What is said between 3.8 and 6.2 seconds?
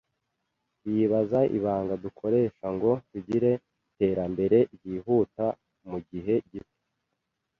iterambere ryihuta mu